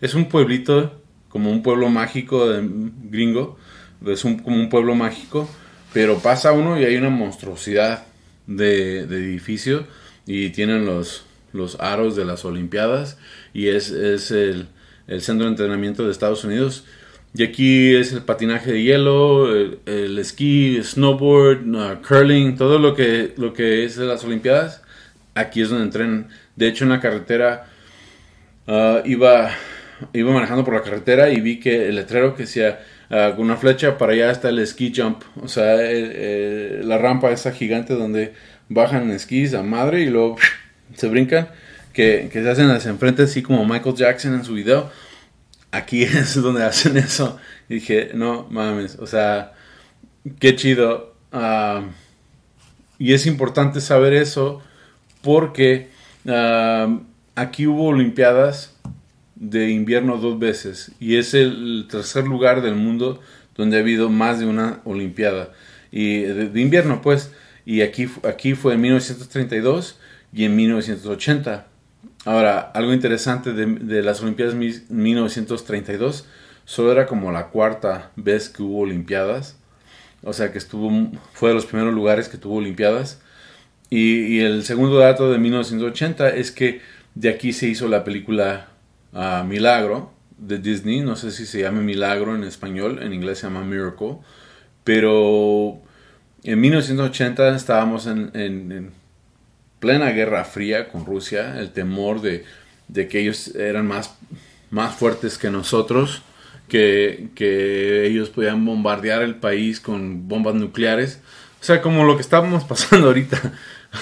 es 0.00 0.14
un 0.14 0.28
pueblito 0.28 1.02
como 1.28 1.50
un 1.50 1.62
pueblo 1.62 1.88
mágico 1.88 2.48
de, 2.48 2.66
gringo. 3.10 3.58
Es 4.06 4.24
un, 4.24 4.38
como 4.38 4.56
un 4.56 4.68
pueblo 4.68 4.94
mágico. 4.94 5.48
Pero 5.92 6.18
pasa 6.18 6.52
uno 6.52 6.78
y 6.78 6.84
hay 6.84 6.96
una 6.96 7.10
monstruosidad 7.10 8.06
de, 8.46 9.06
de 9.06 9.16
edificio. 9.16 9.86
Y 10.26 10.50
tienen 10.50 10.84
los, 10.86 11.24
los 11.52 11.80
aros 11.80 12.14
de 12.14 12.24
las 12.24 12.44
Olimpiadas. 12.44 13.18
Y 13.52 13.68
es, 13.68 13.90
es 13.90 14.30
el, 14.30 14.68
el 15.08 15.22
centro 15.22 15.46
de 15.46 15.52
entrenamiento 15.52 16.04
de 16.04 16.12
Estados 16.12 16.44
Unidos. 16.44 16.84
Y 17.34 17.42
aquí 17.42 17.94
es 17.94 18.12
el 18.12 18.22
patinaje 18.22 18.72
de 18.72 18.82
hielo, 18.82 19.54
el, 19.54 20.18
esquí, 20.18 20.80
snowboard, 20.82 21.66
uh, 21.68 22.02
curling, 22.06 22.56
todo 22.56 22.78
lo 22.78 22.94
que, 22.94 23.34
lo 23.36 23.52
que 23.52 23.84
es 23.84 23.96
de 23.96 24.06
las 24.06 24.24
Olimpiadas. 24.24 24.82
Aquí 25.34 25.60
es 25.60 25.68
donde 25.68 25.84
entrenan. 25.84 26.28
De 26.56 26.68
hecho, 26.68 26.84
en 26.84 26.90
la 26.90 27.00
carretera 27.00 27.66
uh, 28.66 29.06
iba, 29.06 29.50
iba 30.12 30.32
manejando 30.32 30.64
por 30.64 30.74
la 30.74 30.82
carretera 30.82 31.30
y 31.30 31.40
vi 31.40 31.60
que 31.60 31.88
el 31.88 31.96
letrero 31.96 32.34
que 32.34 32.44
decía 32.44 32.80
uh, 33.10 33.36
con 33.36 33.44
una 33.44 33.56
flecha 33.56 33.98
para 33.98 34.12
allá 34.12 34.30
está 34.30 34.48
el 34.48 34.66
ski 34.66 34.92
jump. 34.94 35.22
O 35.42 35.48
sea, 35.48 35.76
la 35.76 36.98
rampa 36.98 37.30
esa 37.30 37.52
gigante 37.52 37.94
donde 37.94 38.32
bajan 38.68 39.10
esquís 39.10 39.54
a 39.54 39.62
madre 39.62 40.00
y 40.00 40.06
luego 40.06 40.36
se 40.94 41.08
brincan. 41.08 41.48
Que, 41.98 42.30
se 42.32 42.48
hacen 42.48 42.70
hacia 42.70 42.90
enfrente 42.90 43.24
así 43.24 43.42
como 43.42 43.64
Michael 43.64 43.96
Jackson 43.96 44.34
en 44.34 44.44
su 44.44 44.54
video 44.54 44.88
aquí 45.72 46.02
es 46.04 46.40
donde 46.40 46.62
hacen 46.62 46.96
eso. 46.96 47.38
Y 47.68 47.74
dije, 47.74 48.10
no 48.14 48.46
mames, 48.50 48.96
o 49.00 49.06
sea, 49.08 49.54
qué 50.38 50.54
chido. 50.54 51.16
Ah, 51.32 51.82
y 53.00 53.14
es 53.14 53.26
importante 53.26 53.80
saber 53.80 54.12
eso 54.12 54.62
porque 55.22 55.88
ah, 56.28 57.00
aquí 57.34 57.66
hubo 57.66 57.86
Olimpiadas 57.86 58.76
de 59.34 59.70
invierno 59.70 60.18
dos 60.18 60.38
veces 60.38 60.92
y 61.00 61.16
es 61.16 61.34
el 61.34 61.86
tercer 61.90 62.28
lugar 62.28 62.62
del 62.62 62.76
mundo 62.76 63.20
donde 63.56 63.76
ha 63.76 63.80
habido 63.80 64.08
más 64.08 64.38
de 64.38 64.46
una 64.46 64.80
Olimpiada 64.84 65.52
y 65.90 66.20
de, 66.20 66.60
invierno 66.60 67.02
pues 67.02 67.32
y 67.66 67.82
aquí, 67.82 68.08
aquí 68.22 68.54
fue 68.54 68.74
en 68.74 68.82
1932 68.82 69.98
y 70.32 70.44
en 70.44 70.56
1980 70.56 71.66
Ahora, 72.28 72.70
algo 72.74 72.92
interesante 72.92 73.54
de, 73.54 74.02
las 74.02 74.20
Olimpiadas 74.20 74.54
1932, 74.54 76.26
solo 76.66 76.92
era 76.92 77.06
como 77.06 77.32
la 77.32 77.46
cuarta 77.46 78.10
vez 78.16 78.50
que 78.50 78.62
hubo 78.62 78.80
Olimpiadas. 78.80 79.56
O 80.22 80.34
sea 80.34 80.52
que 80.52 80.58
estuvo, 80.58 80.90
fue 81.32 81.48
de 81.48 81.54
los 81.54 81.64
primeros 81.64 81.94
lugares 81.94 82.28
que 82.28 82.36
tuvo 82.36 82.56
Olimpiadas. 82.56 83.22
Y, 83.88 84.40
el 84.40 84.62
segundo 84.64 84.98
dato 84.98 85.32
de 85.32 85.38
1980 85.38 86.28
es 86.28 86.50
que 86.50 86.82
de 87.14 87.30
aquí 87.30 87.54
se 87.54 87.66
hizo 87.66 87.88
la 87.88 88.04
película 88.04 88.68
ah, 89.14 89.42
Milagro 89.48 90.12
de 90.36 90.58
Disney. 90.58 91.00
No 91.00 91.16
sé 91.16 91.30
si 91.30 91.46
se 91.46 91.62
llama 91.62 91.80
Milagro 91.80 92.34
en 92.34 92.44
español, 92.44 92.98
en 93.02 93.14
inglés 93.14 93.38
se 93.38 93.46
llama 93.46 93.64
Miracle. 93.64 94.18
Pero 94.84 95.80
en 96.42 96.60
1980 96.60 97.56
estábamos 97.56 98.06
en 98.06 98.92
plena 99.80 100.10
guerra 100.10 100.44
fría 100.44 100.88
con 100.88 101.06
Rusia, 101.06 101.58
el 101.58 101.70
temor 101.70 102.20
de, 102.20 102.44
que 103.08 103.20
ellos 103.20 103.54
eran 103.54 103.86
más, 103.86 104.14
más 104.70 104.94
fuertes 104.94 105.38
que 105.38 105.50
nosotros, 105.50 106.22
que, 106.68 108.06
ellos 108.06 108.30
podían 108.30 108.64
bombardear 108.64 109.22
el 109.22 109.36
país 109.36 109.80
con 109.80 110.28
bombas 110.28 110.54
nucleares. 110.54 111.20
O 111.60 111.64
sea, 111.64 111.80
como 111.80 112.04
lo 112.04 112.16
que 112.16 112.22
estábamos 112.22 112.64
pasando 112.68 113.08
ahorita, 113.08 113.54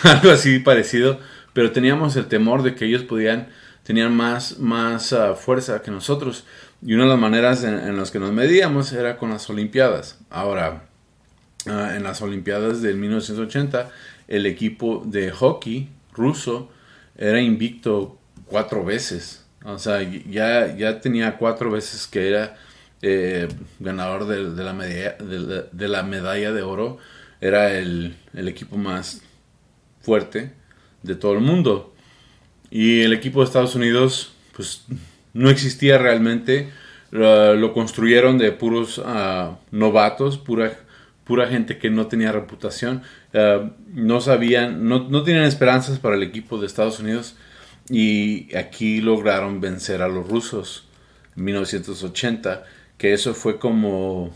algo 0.03 0.31
así 0.31 0.59
parecido, 0.59 1.21
pero 1.53 1.73
teníamos 1.73 2.17
el 2.17 2.27
temor 2.27 2.63
de 2.63 2.75
que 2.75 2.87
ellos 2.87 3.03
podían, 3.03 3.49
tenían 3.83 4.15
más, 4.15 4.59
más 4.59 5.13
ah, 5.13 5.35
fuerza 5.35 5.83
que 5.83 5.91
nosotros. 5.91 6.45
Y 6.83 6.95
una 6.95 7.05
de 7.05 7.11
las 7.11 7.19
maneras 7.19 7.65
en, 7.65 7.97
las 7.97 8.11
que 8.11 8.19
nos 8.19 8.33
medíamos 8.33 8.93
era 8.93 9.17
con 9.17 9.31
las 9.31 9.49
Olimpiadas. 9.49 10.19
Ahora, 10.29 10.85
ah, 11.67 11.93
en 11.97 12.03
las 12.03 12.21
Olimpiadas 12.21 12.83
del 12.83 12.97
1980, 12.97 13.91
el 14.29 14.47
equipo 14.47 15.03
de 15.05 15.31
hockey 15.31 15.89
ruso 16.13 16.71
era 17.17 17.41
invicto 17.41 18.19
cuatro 18.47 18.85
veces. 18.85 19.45
O 19.65 19.79
sea, 19.79 20.03
ya, 20.03 20.77
ya 20.77 21.01
tenía 21.01 21.37
cuatro 21.37 21.71
veces 21.71 22.07
que 22.07 22.29
era 22.29 22.57
eh, 23.03 23.49
ganador 23.79 24.27
de, 24.27 24.63
la 24.63 24.73
medalla, 24.73 25.17
de, 25.73 25.89
la 25.89 26.03
medalla 26.03 26.53
de 26.53 26.63
oro. 26.63 26.99
Era 27.41 27.77
el, 27.77 28.17
equipo 28.35 28.77
más 28.77 29.23
fuerte 30.01 30.53
de 31.03 31.15
todo 31.15 31.33
el 31.33 31.41
mundo. 31.41 31.95
Y 32.71 33.03
el 33.03 33.13
equipo 33.13 33.41
de 33.41 33.47
Estados 33.47 33.75
Unidos, 33.75 34.33
pues 34.55 34.85
no 35.33 35.51
existía 35.51 35.99
realmente. 35.99 36.71
Lo, 37.11 37.73
construyeron 37.73 38.37
de 38.37 38.53
puros 38.53 39.01
ah, 39.05 39.59
novatos, 39.71 40.39
pura 40.39 40.86
pura 41.27 41.49
gente 41.49 41.77
que 41.77 41.91
no 41.91 42.07
tenía 42.07 42.31
reputación, 42.31 43.03
eh, 43.33 43.69
no 43.89 44.21
sabían, 44.21 44.89
no, 44.89 45.09
no 45.09 45.25
tenían 45.25 45.45
esperanzas 45.45 45.99
para 45.99 46.15
el 46.15 46.23
equipo 46.23 46.59
de 46.59 46.67
Estados 46.67 47.01
Unidos 47.01 47.37
y 47.91 48.55
aquí 48.57 49.01
lograron 49.01 49.61
vencer 49.61 50.03
a 50.03 50.09
los 50.09 50.29
rusos 50.29 50.87
en 51.37 51.45
1980, 51.45 52.65
que 52.97 53.13
eso 53.13 53.35
fue 53.35 53.59
como 53.59 54.31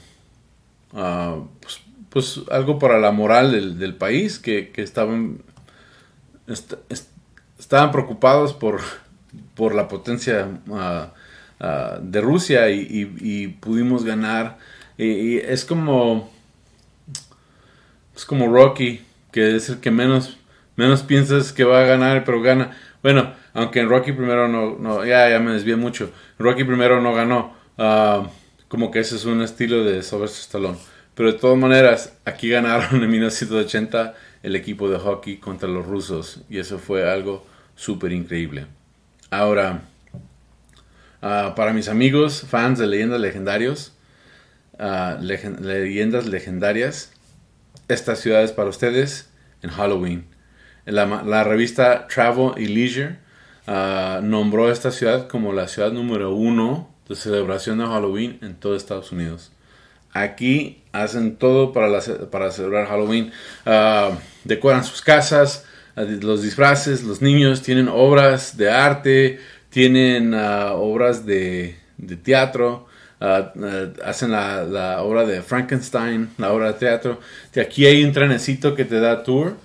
ah, 0.92 1.38
pues, 1.60 1.80
pues, 2.10 2.40
algo 2.50 2.80
para 2.80 2.98
la 2.98 3.12
moral 3.12 3.78
del, 3.78 3.94
país, 3.94 4.40
que, 4.40 4.72
estaban, 4.74 5.42
estaban 7.56 7.92
preocupados 7.92 8.52
por, 8.52 8.80
por 9.54 9.76
la 9.76 9.86
potencia 9.86 10.48
ah, 10.72 11.14
ah, 11.60 11.98
de 12.02 12.20
Rusia 12.20 12.68
y, 12.68 13.46
pudimos 13.60 14.04
ganar. 14.04 14.58
y 14.98 15.36
es 15.36 15.64
como 15.64 16.39
es 18.20 18.26
como 18.26 18.52
Rocky, 18.52 19.00
que 19.32 19.56
es 19.56 19.70
el 19.70 19.80
que 19.80 19.90
menos, 19.90 20.36
menos 20.76 21.02
piensas 21.02 21.54
que 21.54 21.64
va 21.64 21.80
a 21.80 21.86
ganar, 21.86 22.22
pero 22.24 22.42
gana. 22.42 22.76
Bueno, 23.02 23.32
aunque 23.54 23.80
en 23.80 23.88
Rocky 23.88 24.12
primero 24.12 24.46
no, 24.46 24.76
no 24.78 25.06
ya, 25.06 25.30
ya 25.30 25.38
me 25.38 25.52
desvié 25.52 25.76
mucho. 25.76 26.10
Rocky 26.38 26.64
primero 26.64 27.00
no 27.00 27.14
ganó. 27.14 27.54
Ah, 27.78 28.28
como 28.68 28.90
que 28.90 28.98
ese 28.98 29.16
es 29.16 29.24
un 29.24 29.40
estilo 29.40 29.84
de 29.84 30.02
Sylvester 30.02 30.40
Stallone. 30.40 30.76
Pero 31.14 31.32
de 31.32 31.38
todas 31.38 31.56
maneras, 31.56 32.12
aquí 32.26 32.50
ganaron 32.50 33.02
en 33.02 33.10
1980 33.10 34.14
el 34.42 34.54
equipo 34.54 34.90
de 34.90 34.98
hockey 34.98 35.38
contra 35.38 35.66
los 35.66 35.86
rusos. 35.86 36.42
Y 36.50 36.58
eso 36.58 36.78
fue 36.78 37.10
algo 37.10 37.46
súper 37.74 38.12
increíble. 38.12 38.66
Ahora, 39.30 39.80
ah, 41.22 41.54
para 41.56 41.72
mis 41.72 41.88
amigos, 41.88 42.44
fans 42.46 42.78
de 42.78 42.86
leyendas 42.86 43.20
legendarios, 43.20 43.94
uh, 44.78 45.22
leyendas 45.22 46.26
legendarias, 46.26 47.14
esta 47.88 48.16
ciudad 48.16 48.42
es 48.42 48.52
para 48.52 48.68
ustedes 48.68 49.30
en 49.62 49.70
Halloween. 49.70 50.26
La, 50.86 51.44
revista 51.44 52.08
Travel 52.08 52.52
y 52.56 52.66
Leisure 52.66 53.18
ah, 53.66 54.20
nombró 54.22 54.70
esta 54.70 54.90
ciudad 54.90 55.28
como 55.28 55.52
la 55.52 55.68
ciudad 55.68 55.92
número 55.92 56.34
uno 56.34 56.88
de 57.08 57.16
celebración 57.16 57.78
de 57.78 57.86
Halloween 57.86 58.38
en 58.42 58.54
todo 58.54 58.74
Estados 58.74 59.12
Unidos. 59.12 59.52
Aquí 60.12 60.82
hacen 60.92 61.36
todo 61.36 61.72
para, 61.72 62.00
para 62.30 62.50
celebrar 62.50 62.88
Halloween. 62.88 63.32
Uh, 63.64 64.16
decoran 64.44 64.82
sus 64.82 65.02
casas, 65.02 65.64
ah, 65.94 66.02
los 66.02 66.42
disfraces, 66.42 67.04
los 67.04 67.22
niños 67.22 67.62
tienen 67.62 67.88
obras 67.88 68.56
de 68.56 68.70
arte, 68.70 69.40
tienen 69.68 70.34
obras 70.34 71.24
de 71.26 71.76
teatro. 72.24 72.89
Ah, 73.20 73.52
ah, 73.54 73.88
hacen 74.04 74.30
la, 74.30 75.02
obra 75.02 75.26
de 75.26 75.42
Frankenstein, 75.42 76.30
la 76.38 76.52
obra 76.52 76.72
de 76.72 76.78
teatro. 76.78 77.20
Aquí 77.60 77.84
hay 77.84 78.02
un 78.02 78.12
trenecito 78.12 78.74
que 78.74 78.86
te 78.86 78.98
da 78.98 79.22
tour. 79.22 79.56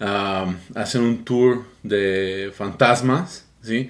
Ah, 0.00 0.52
hacen 0.74 1.02
un 1.02 1.24
tour 1.24 1.64
de 1.82 2.52
fantasmas, 2.54 3.46
¿sí? 3.62 3.88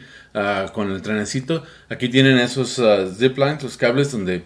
con 0.73 0.91
el 0.91 1.01
trenecito. 1.01 1.65
Aquí 1.89 2.09
tienen 2.09 2.39
esos 2.39 2.81
zip 3.17 3.39
lines, 3.39 3.63
los 3.63 3.77
cables 3.77 4.11
donde, 4.13 4.43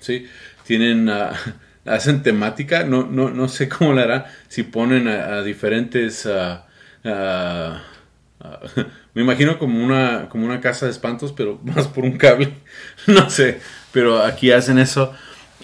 ¿sí? 0.00 0.26
Tienen, 0.64 1.10
hacen 1.84 2.22
temática. 2.22 2.84
No, 2.84 3.06
no, 3.06 3.30
no 3.30 3.48
sé 3.48 3.68
cómo 3.68 3.92
le 3.92 4.02
hará 4.02 4.26
si 4.48 4.64
ponen 4.64 5.08
a, 5.08 5.42
diferentes... 5.42 6.28
me 9.14 9.22
imagino 9.22 9.58
como 9.58 9.82
una, 9.84 10.28
como 10.28 10.46
una 10.46 10.60
casa 10.60 10.86
de 10.86 10.92
espantos, 10.92 11.32
pero 11.32 11.60
más 11.64 11.88
por 11.88 12.04
un 12.04 12.16
cable. 12.16 12.52
no 13.06 13.30
sé, 13.30 13.60
pero 13.92 14.22
aquí 14.22 14.52
hacen 14.52 14.78
eso. 14.78 15.12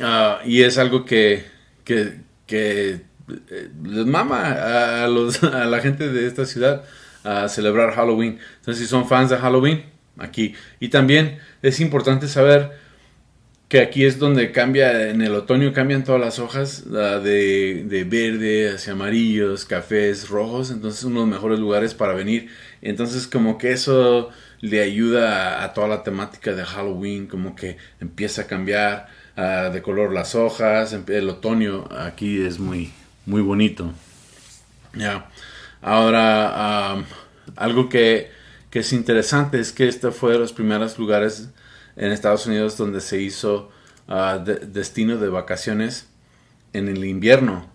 Ah, 0.00 0.40
y 0.44 0.62
es 0.62 0.78
algo 0.78 1.04
que, 1.04 1.46
que, 1.84 2.20
que 2.46 3.00
eh, 3.50 3.70
les 3.84 4.06
mama 4.06 5.04
a, 5.04 5.08
los, 5.08 5.42
a 5.42 5.64
la 5.66 5.80
gente 5.80 6.08
de 6.08 6.26
esta 6.26 6.44
ciudad 6.44 6.84
a 7.24 7.48
celebrar 7.48 7.92
Halloween. 7.92 8.38
Entonces, 8.58 8.84
si 8.84 8.88
son 8.88 9.08
fans 9.08 9.30
de 9.30 9.36
Halloween, 9.36 9.84
aquí. 10.18 10.54
Y 10.80 10.88
también 10.88 11.38
es 11.62 11.80
importante 11.80 12.28
saber 12.28 12.72
que 13.68 13.80
aquí 13.80 14.04
es 14.04 14.18
donde 14.20 14.52
cambia, 14.52 15.10
en 15.10 15.22
el 15.22 15.34
otoño 15.34 15.72
cambian 15.72 16.04
todas 16.04 16.20
las 16.20 16.38
hojas 16.38 16.88
de, 16.88 17.84
de, 17.84 18.04
verde 18.04 18.72
hacia 18.72 18.92
amarillos, 18.92 19.64
cafés, 19.64 20.28
rojos, 20.28 20.70
entonces 20.70 21.02
uno 21.02 21.20
de 21.20 21.26
los 21.26 21.34
mejores 21.34 21.58
lugares 21.58 21.92
para 21.92 22.14
venir. 22.14 22.48
Entonces 22.86 23.26
como 23.26 23.58
que 23.58 23.72
eso 23.72 24.30
le 24.60 24.80
ayuda 24.80 25.64
a, 25.64 25.74
toda 25.74 25.88
la 25.88 26.02
temática 26.04 26.52
de 26.52 26.64
Halloween, 26.64 27.26
como 27.26 27.56
que 27.56 27.78
empieza 28.00 28.42
a 28.42 28.46
cambiar 28.46 29.08
ah, 29.36 29.70
de 29.72 29.82
color 29.82 30.12
las 30.12 30.36
hojas, 30.36 30.92
el 30.92 31.28
otoño 31.28 31.88
aquí 31.90 32.44
es 32.44 32.60
muy, 32.60 32.92
muy 33.26 33.42
bonito. 33.42 33.92
Ya, 34.94 35.28
ahora 35.82 37.04
algo 37.56 37.88
que, 37.88 38.30
que 38.70 38.78
es 38.78 38.92
interesante 38.92 39.58
es 39.58 39.72
que 39.72 39.88
este 39.88 40.12
fue 40.12 40.34
de 40.34 40.38
los 40.38 40.52
primeros 40.52 40.96
lugares 40.96 41.48
en 41.96 42.12
Estados 42.12 42.46
Unidos 42.46 42.76
donde 42.76 43.00
se 43.00 43.20
hizo 43.20 43.72
uh, 44.06 44.38
destino 44.44 45.16
de 45.16 45.28
vacaciones 45.28 46.08
en 46.72 46.86
el 46.86 47.04
invierno. 47.04 47.68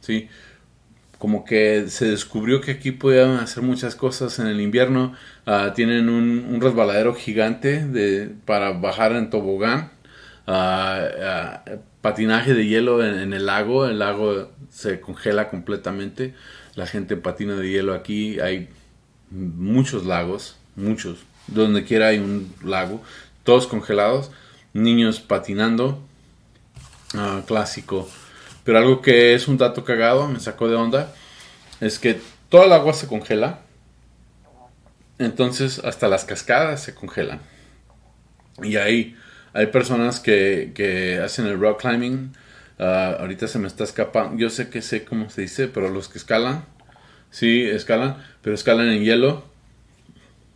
¿sí? 0.00 0.28
Como 1.24 1.46
que 1.46 1.86
se 1.88 2.10
descubrió 2.10 2.60
que 2.60 2.72
aquí 2.72 2.90
podían 2.90 3.38
hacer 3.38 3.62
muchas 3.62 3.96
cosas 3.96 4.38
en 4.40 4.46
el 4.46 4.60
invierno. 4.60 5.14
Uh, 5.46 5.72
tienen 5.72 6.10
un, 6.10 6.60
resbaladero 6.60 7.14
gigante 7.14 7.82
de, 7.86 8.28
para 8.44 8.72
bajar 8.72 9.12
en 9.12 9.30
tobogán. 9.30 9.90
Uh, 10.46 11.78
patinaje 12.02 12.52
de 12.52 12.66
hielo 12.66 13.02
en, 13.02 13.32
el 13.32 13.46
lago. 13.46 13.86
El 13.86 14.00
lago 14.00 14.50
se 14.68 15.00
congela 15.00 15.48
completamente. 15.48 16.34
La 16.74 16.86
gente 16.86 17.16
patina 17.16 17.54
de 17.54 17.70
hielo 17.70 17.94
aquí. 17.94 18.38
Hay 18.40 18.68
muchos 19.30 20.04
lagos, 20.04 20.58
muchos. 20.76 21.20
Donde 21.46 21.84
quiera 21.84 22.08
hay 22.08 22.18
un 22.18 22.52
lago 22.62 23.00
todos 23.44 23.66
congelados, 23.66 24.30
niños 24.74 25.20
patinando, 25.20 26.02
ah, 27.14 27.40
clásico. 27.46 28.10
Pero 28.64 28.78
algo 28.78 29.02
que 29.02 29.34
es 29.34 29.46
un 29.46 29.58
dato 29.58 29.84
cagado, 29.84 30.26
me 30.28 30.40
sacó 30.40 30.68
de 30.68 30.74
onda, 30.74 31.12
es 31.80 31.98
que 31.98 32.20
toda 32.48 32.66
el 32.66 32.72
agua 32.72 32.92
se 32.94 33.06
congela, 33.06 33.60
entonces 35.18 35.80
hasta 35.84 36.08
las 36.08 36.24
cascadas 36.24 36.82
se 36.82 36.94
congelan. 36.94 37.40
Y 38.62 38.76
ahí 38.76 39.16
hay 39.54 39.66
personas 39.68 40.20
que, 40.20 41.20
hacen 41.24 41.46
el 41.46 41.58
rock 41.58 41.82
climbing. 41.82 42.32
Ah, 42.78 43.16
ahorita 43.20 43.46
se 43.46 43.58
me 43.58 43.68
está 43.68 43.84
escapando. 43.84 44.36
Yo 44.36 44.50
sé 44.50 44.68
que 44.68 44.82
sé 44.82 45.04
cómo 45.04 45.30
se 45.30 45.42
dice, 45.42 45.68
pero 45.68 45.88
los 45.90 46.08
que 46.08 46.18
escalan, 46.18 46.64
sí, 47.30 47.62
escalan, 47.62 48.16
pero 48.42 48.54
escalan 48.54 48.88
en 48.88 49.04
hielo. 49.04 49.44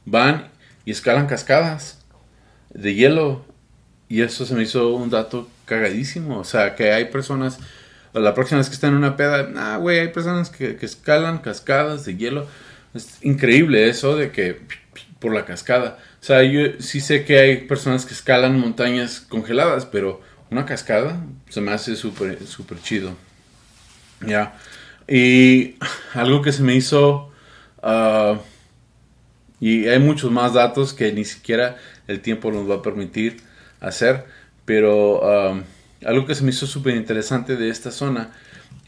Van 0.05 0.51
y 0.85 0.91
escalan 0.91 1.27
cascadas 1.27 2.05
de 2.71 2.95
hielo. 2.95 3.45
Y 4.09 4.23
eso 4.23 4.47
se 4.47 4.55
me 4.55 4.65
hizo 4.65 4.95
un 4.95 5.11
dato 5.11 5.49
cagadísimo. 5.65 6.39
O 6.39 6.45
sea, 6.45 6.75
que 6.75 6.93
hay 6.93 7.07
personas, 7.07 7.59
la 8.13 8.35
próxima 8.35 8.59
vez 8.59 8.69
que 8.69 8.75
están 8.75 8.91
en 8.91 8.99
una 8.99 9.17
peda, 9.17 9.49
ah, 9.57 9.77
güey, 9.77 9.99
hay 9.99 10.09
personas 10.09 10.51
que, 10.51 10.77
escalan 10.81 11.39
cascadas 11.39 12.05
de 12.05 12.17
hielo. 12.17 12.47
Es 12.95 13.19
increíble 13.23 13.89
eso 13.89 14.17
de 14.17 14.31
que 14.31 14.61
por 15.19 15.35
la 15.35 15.45
cascada. 15.45 15.99
O 16.21 16.25
sea, 16.25 16.43
yo 16.43 16.63
sí 16.81 17.01
sé 17.01 17.25
que 17.25 17.39
hay 17.39 17.57
personas 17.67 18.07
que 18.07 18.15
escalan 18.15 18.59
montañas 18.59 19.21
congeladas, 19.21 19.87
pero 19.87 20.21
una 20.51 20.65
cascada 20.65 21.21
se 21.49 21.61
me 21.61 21.73
hace 21.73 21.97
súper 21.97 22.45
super 22.47 22.81
chido. 22.81 23.15
Ya. 24.27 24.57
Y 25.07 25.77
algo 26.15 26.43
que 26.43 26.53
se 26.53 26.63
me 26.63 26.75
hizo... 26.75 27.31
Ah, 27.83 28.39
y 29.61 29.89
hay 29.89 29.99
muchos 29.99 30.31
más 30.31 30.55
datos 30.55 30.93
que 30.93 31.13
ni 31.13 31.25
siquiera 31.25 31.77
el 32.07 32.21
tiempo 32.21 32.53
nos 32.53 32.71
va 32.71 32.77
a 32.77 32.83
permitir 32.83 33.39
hacer. 33.81 34.25
Pero 34.65 35.21
um, 35.21 35.63
algo 36.05 36.27
que 36.27 36.35
se 36.35 36.45
me 36.45 36.51
hizo 36.51 36.67
súper 36.67 36.97
interesante 36.97 37.57
de 37.57 37.71
esta 37.71 37.91
zona 37.91 38.31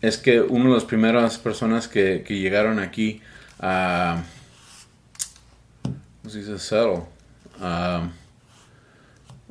es 0.00 0.18
que 0.18 0.40
una 0.40 0.66
de 0.66 0.74
las 0.74 0.84
primeras 0.84 1.38
personas 1.38 1.88
que, 1.88 2.24
llegaron 2.28 2.78
aquí 2.78 3.20
a... 3.58 4.22
¿Cómo 5.82 6.30
se 6.30 6.38
dice? 6.38 6.76
A 7.60 8.08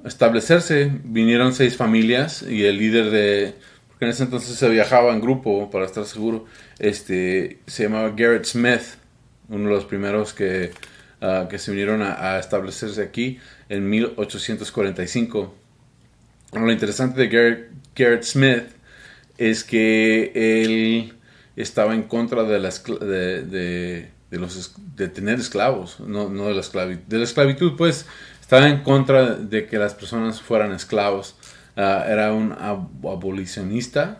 establecerse, 0.05 0.91
vinieron 1.03 1.53
seis 1.53 1.75
familias 1.75 2.43
y 2.43 2.65
el 2.65 2.77
líder 2.77 3.11
de... 3.11 3.55
Porque 3.87 4.05
en 4.05 4.11
ese 4.11 4.23
entonces 4.23 4.55
se 4.55 4.69
viajaba 4.69 5.13
en 5.13 5.19
grupo, 5.19 5.69
para 5.69 5.85
estar 5.85 6.05
seguro, 6.05 6.45
este, 6.79 7.59
se 7.67 7.83
llamaba 7.83 8.09
Garrett 8.15 8.45
Smith, 8.45 8.81
uno 9.49 9.69
de 9.69 9.75
los 9.75 9.85
primeros 9.85 10.33
que 10.33 10.71
Ah, 11.21 11.47
que 11.49 11.57
se 11.57 11.71
vinieron 11.71 12.01
a, 12.01 12.39
establecerse 12.39 13.01
aquí 13.01 13.39
en 13.67 13.89
1845. 13.89 15.53
Lo 16.51 16.71
interesante 16.71 17.27
de 17.27 17.69
Garrett, 17.95 18.23
Smith 18.23 18.63
es 19.37 19.63
que 19.63 20.31
él 20.33 21.13
estaba 21.55 21.93
en 21.93 22.03
contra 22.03 22.43
de, 22.43 22.59
la 22.59 22.69
de, 22.69 24.09
los, 24.31 24.73
de 24.95 25.07
tener 25.09 25.39
esclavos, 25.39 25.99
no, 25.99 26.29
no 26.29 26.47
de, 26.47 26.55
la 26.55 26.61
esclavitud. 26.61 27.03
de 27.07 27.17
la 27.17 27.23
esclavitud. 27.23 27.75
pues 27.77 28.05
estaba 28.41 28.67
en 28.67 28.81
contra 28.81 29.35
de 29.35 29.67
que 29.67 29.77
las 29.77 29.93
personas 29.93 30.41
fueran 30.41 30.71
esclavos. 30.71 31.35
Ah, 31.77 32.05
era 32.07 32.33
un 32.33 32.51
abolicionista. 32.51 34.19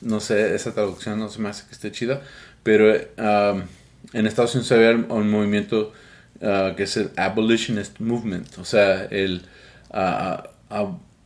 No 0.00 0.18
sé, 0.18 0.54
esa 0.54 0.74
traducción 0.74 1.18
no 1.18 1.28
se 1.28 1.40
me 1.40 1.48
hace 1.48 1.66
que 1.66 1.72
esté 1.72 1.92
chida, 1.92 2.22
pero 2.62 2.92
ah, 3.18 3.62
en 4.12 4.26
Estados 4.26 4.54
Unidos 4.54 4.72
había 4.72 4.90
un 4.90 5.30
movimiento 5.30 5.92
uh, 6.40 6.74
que 6.74 6.84
es 6.84 6.96
el 6.96 7.10
Abolitionist 7.16 8.00
Movement, 8.00 8.58
o 8.58 8.64
sea, 8.64 9.04
el 9.04 9.42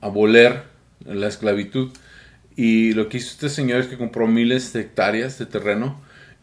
aboler 0.04 0.62
la 1.04 1.26
esclavitud. 1.26 1.90
Y 2.56 2.92
lo 2.92 3.08
que 3.08 3.16
hizo 3.16 3.30
este 3.30 3.48
señor 3.48 3.80
es 3.80 3.86
que 3.88 3.98
compró 3.98 4.28
miles 4.28 4.72
de 4.72 4.82
hectáreas 4.82 5.38
de 5.38 5.46
terreno 5.46 6.00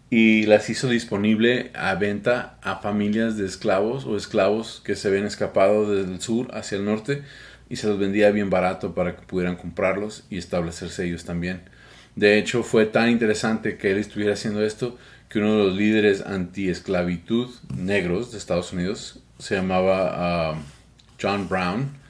y 0.10 0.46
las 0.46 0.70
hizo 0.70 0.90
disponible 0.90 1.72
a 1.74 1.96
venta 1.96 2.58
a 2.62 2.78
familias 2.78 3.38
de 3.38 3.46
esclavos 3.46 4.06
o 4.06 4.18
esclavos 4.18 4.82
que 4.84 4.96
se 4.96 5.08
habían 5.08 5.26
escapado 5.26 5.90
desde 5.90 6.12
el 6.12 6.22
sur 6.22 6.50
hacia 6.54 6.78
el 6.78 6.86
norte 6.86 7.24
y 7.70 7.78
se 7.78 7.88
los 7.88 7.98
vendía 7.98 8.32
bien 8.32 8.50
barato 8.50 8.94
para 8.94 9.16
que 9.16 9.26
pudieran 9.26 9.56
comprarlos 9.56 10.26
y 10.30 10.38
establecerse 10.38 11.06
ellos 11.06 11.24
también. 11.24 11.62
De 12.18 12.38
hecho, 12.38 12.64
fue 12.64 12.86
tan 12.86 13.10
interesante 13.10 13.78
que 13.78 13.92
él 13.92 13.98
estuviera 13.98 14.34
haciendo 14.34 14.66
esto 14.66 14.98
que 15.30 15.40
uno 15.40 15.56
de 15.56 15.64
los 15.64 15.78
líderes 15.78 16.26
anti-esclavitud 16.26 17.50
negros 17.78 18.34
de 18.34 18.38
Estados 18.38 18.74
Unidos 18.74 19.20
se 19.40 19.56
llamaba 19.56 20.52
um, 20.52 20.64
John 21.22 21.48
Brown. 21.48 22.01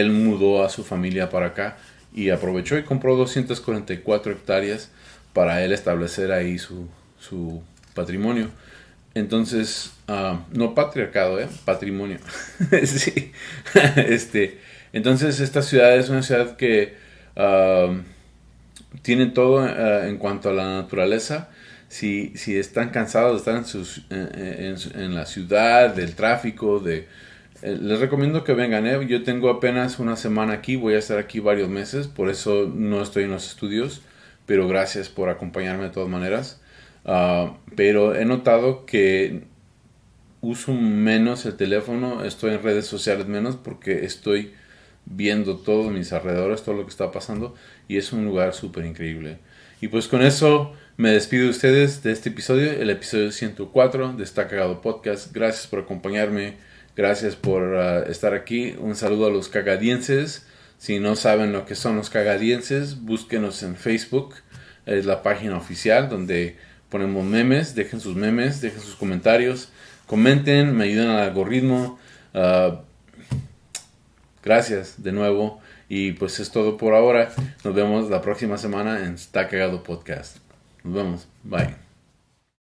Él 0.00 0.10
mudó 0.10 0.64
a 0.64 0.68
su 0.68 0.84
familia 0.84 1.30
para 1.30 1.46
acá 1.46 1.76
y 2.14 2.30
aprovechó 2.30 2.78
y 2.78 2.82
compró 2.82 3.16
244 3.16 4.32
hectáreas 4.32 4.90
para 5.32 5.62
él 5.62 5.72
establecer 5.72 6.32
ahí 6.32 6.58
su, 6.58 6.88
su 7.18 7.62
patrimonio. 7.94 8.50
Entonces, 9.14 9.92
um, 10.08 10.42
no 10.52 10.74
patriarcado, 10.74 11.40
¿eh? 11.40 11.48
patrimonio. 11.64 12.18
sí. 12.84 13.32
este, 13.96 14.60
entonces, 14.92 15.40
esta 15.40 15.62
ciudad 15.62 15.96
es 15.96 16.08
una 16.08 16.22
ciudad 16.22 16.56
que 16.56 16.96
um, 17.36 18.02
tiene 19.02 19.26
todo 19.26 19.64
uh, 19.64 20.06
en 20.06 20.18
cuanto 20.18 20.50
a 20.50 20.52
la 20.52 20.64
naturaleza 20.82 21.48
si, 21.88 22.32
si 22.36 22.56
están 22.58 22.90
cansados 22.90 23.32
de 23.32 23.38
estar 23.38 23.56
en, 23.56 23.64
sus, 23.64 24.04
en, 24.94 25.14
la 25.14 25.26
ciudad, 25.26 25.94
del 25.94 26.14
tráfico, 26.14 26.80
de, 26.80 27.08
les 27.62 28.00
recomiendo 28.00 28.44
que 28.44 28.52
vengan. 28.54 28.86
¿eh? 28.86 29.06
Yo 29.06 29.22
tengo 29.22 29.50
apenas 29.50 29.98
una 29.98 30.16
semana 30.16 30.54
aquí, 30.54 30.76
voy 30.76 30.94
a 30.94 30.98
estar 30.98 31.18
aquí 31.18 31.40
varios 31.40 31.68
meses, 31.68 32.08
por 32.08 32.28
eso 32.28 32.70
no 32.72 33.02
estoy 33.02 33.24
en 33.24 33.30
los 33.30 33.46
estudios, 33.46 34.02
pero 34.46 34.68
gracias 34.68 35.08
por 35.08 35.28
acompañarme 35.28 35.84
de 35.84 35.90
todas 35.90 36.08
maneras. 36.08 36.60
Ah, 37.04 37.56
pero 37.76 38.14
he 38.14 38.24
notado 38.24 38.86
que 38.86 39.44
uso 40.40 40.72
menos 40.74 41.46
el 41.46 41.56
teléfono, 41.56 42.24
estoy 42.24 42.52
en 42.54 42.62
redes 42.62 42.86
sociales 42.86 43.26
menos 43.26 43.56
porque 43.56 44.04
estoy 44.04 44.52
viendo 45.06 45.56
todos 45.56 45.92
mis 45.92 46.12
alrededores, 46.12 46.62
todo 46.62 46.74
lo 46.74 46.84
que 46.84 46.90
está 46.90 47.10
pasando 47.12 47.54
y 47.88 47.96
es 47.96 48.12
un 48.12 48.24
lugar 48.24 48.54
súper 48.54 48.84
increíble. 48.84 49.38
Y 49.80 49.88
pues 49.88 50.08
con 50.08 50.22
eso 50.22 50.72
me 50.96 51.10
despido 51.10 51.44
de 51.44 51.50
ustedes 51.50 52.02
de 52.02 52.12
este 52.12 52.30
episodio, 52.30 52.72
el 52.72 52.90
episodio 52.90 53.30
104 53.30 54.14
de 54.14 54.24
Está 54.24 54.48
Cagado 54.48 54.80
Podcast. 54.80 55.32
Gracias 55.32 55.66
por 55.66 55.80
acompañarme, 55.80 56.56
gracias 56.96 57.36
por 57.36 57.62
uh, 57.62 58.10
estar 58.10 58.34
aquí. 58.34 58.74
Un 58.78 58.96
saludo 58.96 59.26
a 59.26 59.30
los 59.30 59.48
cagadienses. 59.48 60.46
Si 60.78 60.98
no 60.98 61.16
saben 61.16 61.52
lo 61.52 61.64
que 61.66 61.74
son 61.74 61.96
los 61.96 62.10
cagadienses, 62.10 63.02
búsquenos 63.02 63.62
en 63.62 63.76
Facebook. 63.76 64.34
Es 64.84 65.06
la 65.06 65.22
página 65.22 65.56
oficial 65.56 66.08
donde 66.08 66.56
ponemos 66.88 67.24
memes. 67.24 67.74
Dejen 67.74 68.00
sus 68.00 68.16
memes, 68.16 68.60
dejen 68.60 68.80
sus 68.80 68.96
comentarios, 68.96 69.70
comenten, 70.06 70.76
me 70.76 70.84
ayudan 70.84 71.10
al 71.10 71.20
algoritmo. 71.20 71.98
Uh, 72.34 72.78
gracias 74.42 75.02
de 75.02 75.12
nuevo. 75.12 75.60
Y 75.88 76.12
pues 76.12 76.40
es 76.40 76.50
todo 76.50 76.76
por 76.76 76.94
ahora. 76.94 77.32
Nos 77.64 77.74
vemos 77.74 78.10
la 78.10 78.20
próxima 78.20 78.58
semana 78.58 79.04
en 79.04 79.14
Está 79.14 79.48
Cagado 79.48 79.82
Podcast. 79.82 80.38
Nos 80.82 80.94
vemos. 80.94 81.28
Bye. 81.44 81.85